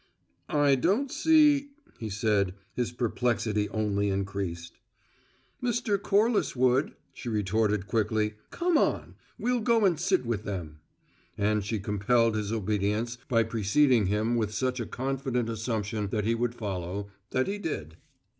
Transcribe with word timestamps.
"I 0.49 0.73
don't 0.73 1.11
see," 1.11 1.73
he 1.99 2.09
said, 2.09 2.55
his 2.73 2.91
perplexity 2.91 3.69
only 3.69 4.09
increased. 4.09 4.79
"Mr. 5.61 6.01
Corliss 6.01 6.55
would," 6.55 6.95
she 7.13 7.29
retorted 7.29 7.85
quickly. 7.85 8.33
"Come 8.49 8.79
on: 8.79 9.13
we'll 9.37 9.59
go 9.61 9.85
and 9.85 9.99
sit 9.99 10.25
with 10.25 10.43
them." 10.43 10.79
And 11.37 11.63
she 11.63 11.77
compelled 11.77 12.35
his 12.35 12.51
obedience 12.51 13.19
by 13.29 13.43
preceding 13.43 14.07
him 14.07 14.35
with 14.35 14.55
such 14.55 14.79
a 14.79 14.87
confident 14.87 15.49
assumption 15.51 16.07
that 16.07 16.25
he 16.25 16.33
would 16.33 16.55
follow 16.55 17.11
that 17.29 17.45
he 17.45 17.59
did. 17.59 17.97